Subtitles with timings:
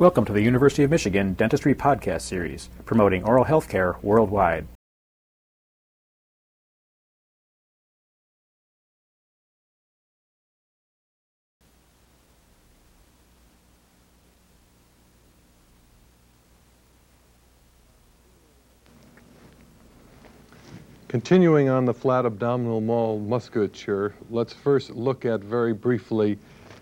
[0.00, 4.66] Welcome to the University of Michigan Dentistry Podcast Series, promoting oral health care worldwide.
[21.06, 26.36] Continuing on the flat abdominal wall musculature, let's first look at very briefly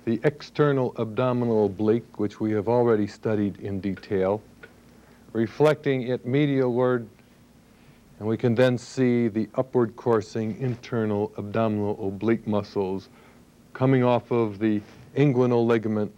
[0.05, 4.43] the external abdominal oblique, which we have already studied in detail,
[5.33, 7.07] reflecting it medialward,
[8.19, 13.09] and we can then see the upward coursing internal abdominal oblique muscles
[13.73, 14.81] coming off of the
[15.17, 16.13] inguinal ligament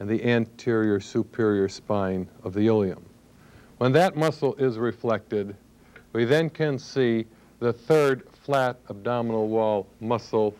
[0.00, 3.02] and the anterior superior spine of the ilium.
[3.78, 5.54] When that muscle is reflected,
[6.12, 7.26] we then can see
[7.58, 10.54] the third flat abdominal wall muscle,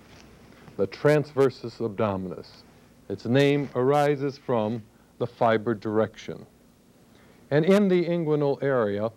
[0.77, 2.49] the transversus abdominis.
[3.09, 4.83] Its name arises from
[5.19, 6.45] the fiber direction.
[7.51, 9.11] And in the inguinal area,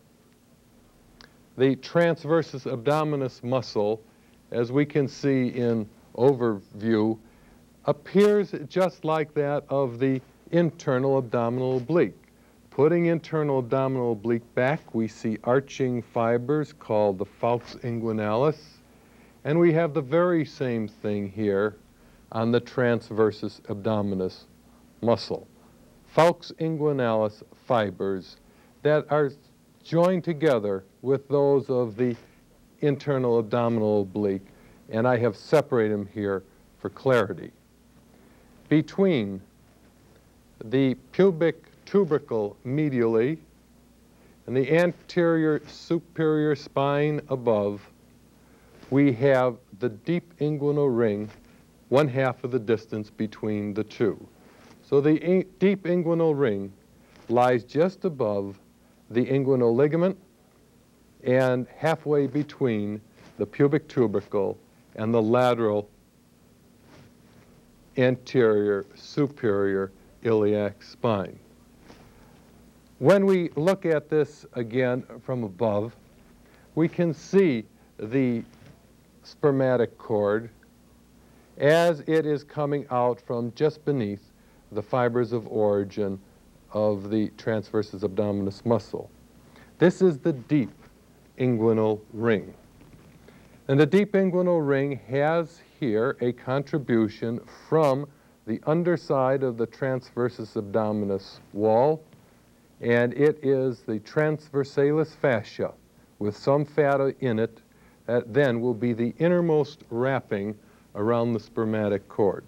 [1.58, 4.02] the transversus abdominis muscle,
[4.52, 7.18] as we can see in overview,
[7.86, 12.16] appears just like that of the internal abdominal oblique.
[12.70, 18.60] Putting internal abdominal oblique back, we see arching fibers called the falx inguinalis,
[19.44, 21.76] and we have the very same thing here
[22.32, 24.44] on the transversus abdominis
[25.02, 25.48] muscle.
[26.16, 28.38] Falx inguinalis fibers
[28.84, 29.32] that are
[29.84, 32.16] joined together with those of the
[32.82, 34.46] internal abdominal oblique,
[34.90, 36.44] and I have separated them here
[36.80, 37.52] for clarity.
[38.70, 39.42] Between
[40.64, 43.38] the pubic tubercle medially
[44.46, 47.82] and the anterior superior spine above,
[48.90, 51.30] we have the deep inguinal ring
[51.90, 54.28] one half of the distance between the two.
[54.84, 56.72] So the in deep inguinal ring
[57.28, 58.58] lies just above
[59.10, 60.18] the inguinal ligament
[61.24, 63.02] and halfway between
[63.38, 64.58] the pubic tubercle
[64.96, 65.90] and the lateral
[67.98, 69.92] anterior superior
[70.24, 71.38] iliac spine.
[73.00, 75.96] When we look at this again from above,
[76.76, 77.66] we can see
[77.98, 78.44] the
[79.24, 80.50] spermatic cord
[81.60, 84.32] as it is coming out from just beneath
[84.72, 86.20] the fibers of origin
[86.74, 89.10] of the transversus abdominis muscle.
[89.78, 90.72] This is the deep
[91.38, 92.54] inguinal ring.
[93.68, 98.08] And the deep inguinal ring has here a contribution from
[98.46, 102.04] the underside of the transversus abdominis wall,
[102.82, 105.72] and it is the transversalis fascia
[106.20, 107.60] with some fat in it
[108.06, 110.58] that then will be the innermost wrapping
[110.96, 112.44] around the spermatic cord.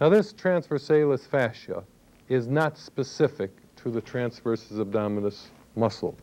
[0.00, 1.84] Now this transversalis fascia
[2.28, 5.46] is not specific to the transversus abdominis
[5.76, 6.16] muscle,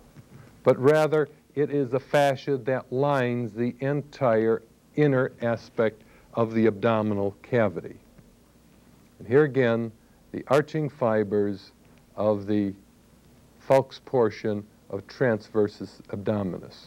[0.63, 4.61] but rather it is a fascia that lines the entire
[4.95, 6.01] inner aspect
[6.33, 7.95] of the abdominal cavity.
[9.19, 9.91] And here again,
[10.31, 11.71] the arching fibers
[12.15, 12.73] of the
[13.67, 16.85] falx portion of transversus abdominis.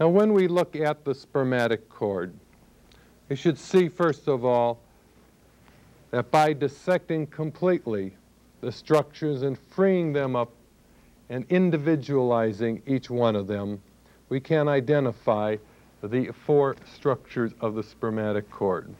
[0.00, 2.34] Now when we look at the spermatic cord,
[3.28, 4.78] we should see, first of all,
[6.10, 8.12] that by dissecting completely
[8.60, 10.50] the structures and freeing them up
[11.30, 13.80] and individualizing each one of them,
[14.28, 15.56] we can identify
[16.02, 18.92] the four structures of the spermatic cord.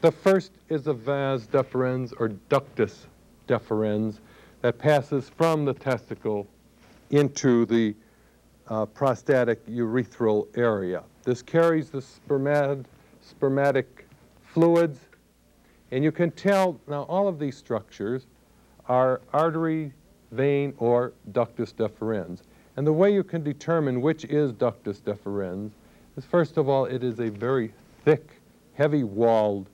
[0.00, 3.06] The first is a vas deferens or ductus
[3.48, 4.18] deferens
[4.62, 6.46] that passes from the testicle
[7.10, 7.94] into the
[8.68, 11.02] uh, prostatic urethral area.
[11.24, 12.84] This carries the spermad
[13.30, 14.06] spermatic
[14.44, 14.98] fluids.
[15.92, 18.26] And you can tell, now all of these structures
[18.88, 19.92] are artery,
[20.32, 22.40] vein, or ductus deferens.
[22.76, 25.70] And the way you can determine which is ductus deferens
[26.16, 27.72] is first of all, it is a very
[28.04, 28.40] thick,
[28.74, 29.66] heavy walled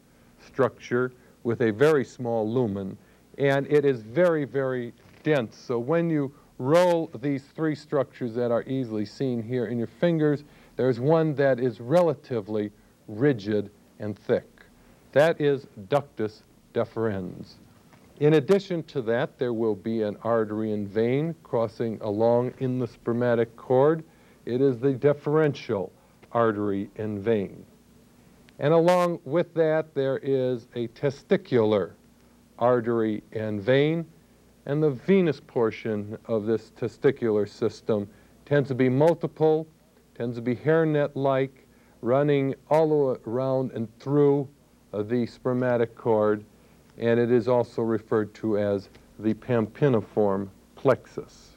[0.44, 1.12] structure
[1.44, 2.96] with a very small lumen.
[3.38, 5.56] And it is very, very dense.
[5.56, 10.44] So when you roll these three structures that are easily seen here in your fingers,
[10.76, 12.70] there's one that is relatively
[13.08, 14.48] rigid, and thick.
[15.12, 16.42] That is ductus
[16.74, 17.54] deferens.
[18.20, 22.86] In addition to that, there will be an artery and vein crossing along in the
[22.86, 24.04] spermatic cord.
[24.46, 25.92] It is the deferential
[26.32, 27.64] artery and vein.
[28.58, 31.92] And along with that, there is a testicular
[32.58, 34.06] artery and vein.
[34.64, 38.08] And the venous portion of this testicular system
[38.46, 39.66] tends to be multiple,
[40.16, 41.65] tends to be hairnet-like,
[42.06, 44.48] running all around and through
[44.92, 46.44] uh, the spermatic cord,
[46.98, 48.88] and it is also referred to as
[49.18, 51.50] the pampiniform plexus.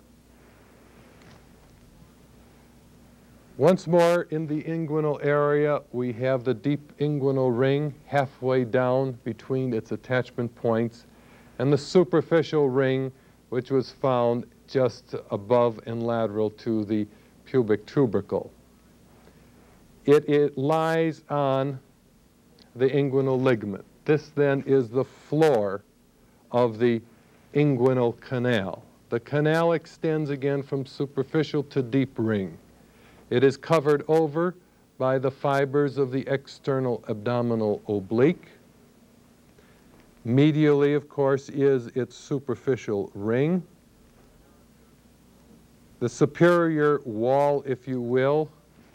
[3.58, 9.74] Once more in the inguinal area, we have the deep inguinal ring halfway down between
[9.74, 11.06] its attachment points
[11.60, 13.12] and the superficial ring
[13.50, 17.06] which was found just above and lateral to the
[17.46, 18.50] pubic tubercle.
[20.10, 21.80] It, it lies on
[22.76, 23.86] the inguinal ligament.
[24.06, 25.84] This then is the floor
[26.52, 27.00] of the
[27.54, 28.84] inguinal canal.
[29.10, 32.58] The canal extends again from superficial to deep ring.
[33.30, 34.56] It is covered over
[34.98, 38.48] by the fibers of the external abdominal oblique.
[40.26, 43.62] Medially, of course, is its superficial ring.
[46.00, 48.50] The superior wall, if you will,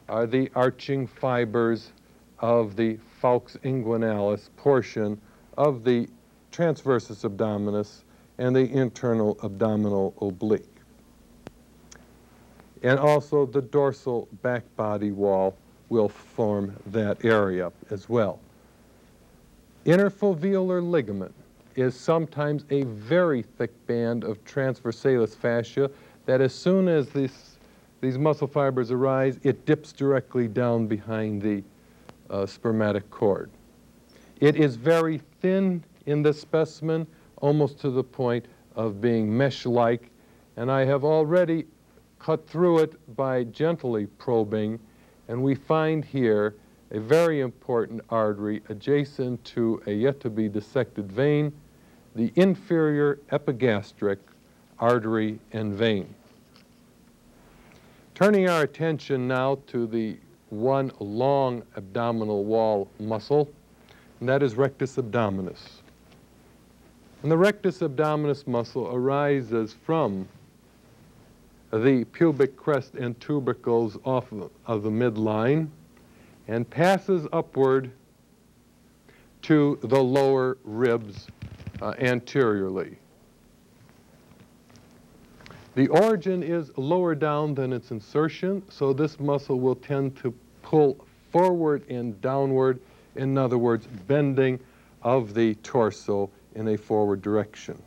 [0.09, 1.91] are the arching fibers
[2.41, 5.21] of the falx inguinalis portion
[5.57, 6.09] of the
[6.53, 8.03] transversus abdominis
[8.39, 10.69] and the internal abdominal oblique.
[12.83, 15.57] And also the dorsal back body wall
[15.89, 18.41] will form that area as well.
[19.87, 21.35] Interfoveolar ligament
[21.77, 25.91] is sometimes a very thick band of transversalis fascia
[26.27, 27.54] that as soon as this,
[28.05, 31.63] these muscle fibers arise, it dips directly down behind the
[32.29, 33.51] uh, spermatic cord.
[34.41, 37.07] It is very thin in this specimen,
[37.39, 38.45] almost to the point
[38.77, 40.11] of being mesh-like,
[40.59, 41.65] and I have already
[42.19, 44.79] cut through it by gently probing,
[45.29, 46.55] and we find here
[46.91, 51.53] a very important artery adjacent to a yet to be dissected vein,
[52.15, 54.19] the inferior epigastric
[54.79, 56.15] artery and vein.
[58.15, 60.17] Turning our attention now to the
[60.51, 63.51] one long abdominal wall muscle,
[64.21, 65.81] and that is rectus abdominis.
[67.25, 70.29] And the rectus abdominis muscle arises from
[71.73, 74.31] the pubic crest and tubercles off
[74.67, 75.67] of the midline
[76.47, 77.91] and passes upward
[79.43, 81.27] to the lower ribs
[81.83, 82.97] uh, anteriorly.
[85.75, 90.33] The origin is lower down than its insertion, so this muscle will tend to
[90.63, 92.79] pull forward and downward,
[93.17, 94.61] in other words, bending
[95.03, 97.81] of the torso in a forward direction.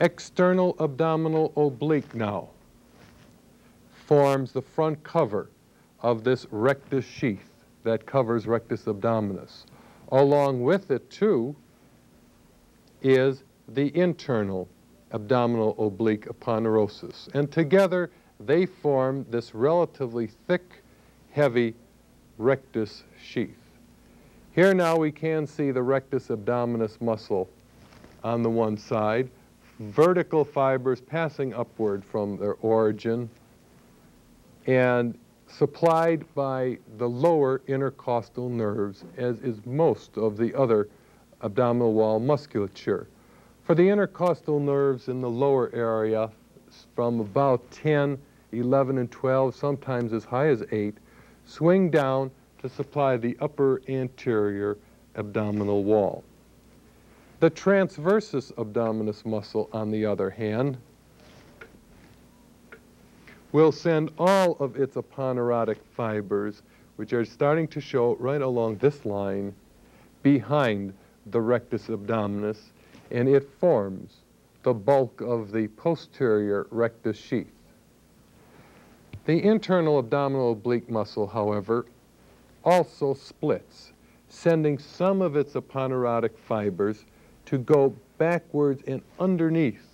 [0.00, 2.48] External abdominal oblique now
[4.06, 5.50] forms the front cover
[6.00, 7.48] of this rectus sheath
[7.84, 9.64] that covers rectus abdominis.
[10.10, 11.54] Along with it, too,
[13.02, 14.66] is the internal
[15.12, 17.28] abdominal oblique aponeurosis.
[17.34, 18.10] And together,
[18.40, 20.82] they form this relatively thick,
[21.32, 21.74] heavy
[22.38, 23.56] rectus sheath.
[24.54, 27.48] Here now we can see the rectus abdominis muscle
[28.24, 29.28] on the one side,
[29.78, 33.30] vertical fibers passing upward from their origin,
[34.66, 35.18] and
[35.48, 40.88] supplied by the lower intercostal nerves, as is most of the other
[41.42, 43.06] abdominal wall musculature.
[43.72, 46.30] For the intercostal nerves in the lower area,
[46.94, 48.18] from about 10,
[48.52, 50.94] 11, and 12, sometimes as high as 8,
[51.46, 52.30] swing down
[52.60, 54.76] to supply the upper anterior
[55.16, 56.22] abdominal wall.
[57.40, 60.76] The transversus abdominis muscle, on the other hand,
[63.52, 66.60] will send all of its aponeurotic fibers,
[66.96, 69.54] which are starting to show right along this line,
[70.22, 70.92] behind
[71.24, 72.58] the rectus abdominis,
[73.12, 74.16] and it forms
[74.62, 77.46] the bulk of the posterior rectus sheath.
[79.26, 81.86] The internal abdominal oblique muscle, however,
[82.64, 83.92] also splits,
[84.28, 87.04] sending some of its aponeurotic fibers
[87.46, 89.92] to go backwards and underneath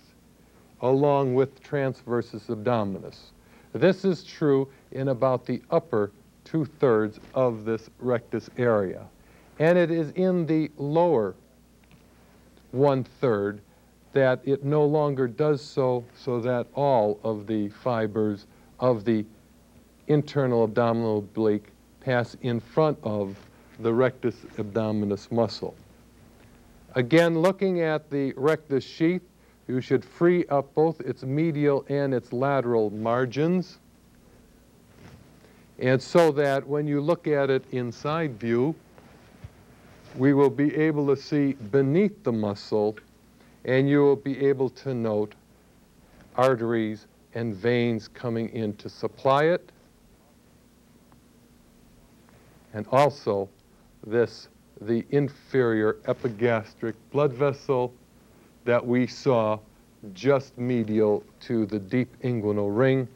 [0.81, 3.17] along with transversus abdominis.
[3.73, 6.11] This is true in about the upper
[6.45, 9.05] two-thirds of this rectus area.
[9.59, 11.35] And it is in the lower
[12.71, 13.61] one-third
[14.13, 18.45] that it no longer does so so that all of the fibers
[18.79, 19.25] of the
[20.07, 21.67] internal abdominal oblique
[22.01, 23.37] pass in front of
[23.79, 25.75] the rectus abdominis muscle.
[26.95, 29.21] Again, looking at the rectus sheath,
[29.67, 33.77] you should free up both its medial and its lateral margins.
[35.77, 38.73] And so that when you look at it inside view,
[40.19, 42.97] we will be able to see beneath the muscle
[43.63, 45.33] and you will be able to note
[46.35, 49.71] arteries and veins coming in to supply it.
[52.73, 53.49] And also
[54.05, 54.49] this
[54.81, 57.93] the inferior epigastric blood vessel
[58.65, 59.57] that we saw
[60.13, 63.07] just medial to the deep inguinal ring,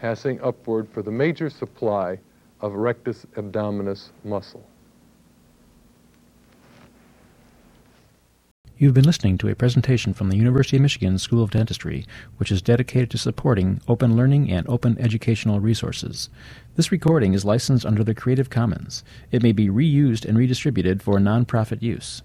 [0.00, 2.18] passing upward for the major supply
[2.60, 4.67] of rectus abdominis muscle.
[8.80, 12.06] You've been listening to a presentation from the University of Michigan School of Dentistry,
[12.36, 16.30] which is dedicated to supporting open learning and open educational resources.
[16.76, 19.02] This recording is licensed under the Creative Commons.
[19.32, 22.22] It may be reused and redistributed for nonprofit use.